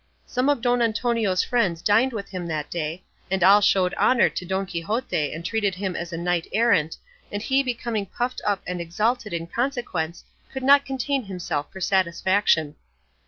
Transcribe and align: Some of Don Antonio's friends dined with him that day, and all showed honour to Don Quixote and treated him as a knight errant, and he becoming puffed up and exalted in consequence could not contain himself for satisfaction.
Some 0.25 0.49
of 0.49 0.61
Don 0.63 0.81
Antonio's 0.81 1.43
friends 1.43 1.83
dined 1.83 2.11
with 2.11 2.29
him 2.29 2.47
that 2.47 2.71
day, 2.71 3.03
and 3.29 3.43
all 3.43 3.61
showed 3.61 3.93
honour 3.93 4.29
to 4.29 4.45
Don 4.45 4.65
Quixote 4.65 5.31
and 5.31 5.45
treated 5.45 5.75
him 5.75 5.95
as 5.95 6.11
a 6.11 6.17
knight 6.17 6.47
errant, 6.51 6.97
and 7.31 7.39
he 7.43 7.61
becoming 7.61 8.07
puffed 8.07 8.41
up 8.43 8.63
and 8.65 8.81
exalted 8.81 9.31
in 9.31 9.45
consequence 9.45 10.23
could 10.51 10.63
not 10.63 10.87
contain 10.87 11.25
himself 11.25 11.71
for 11.71 11.79
satisfaction. 11.81 12.77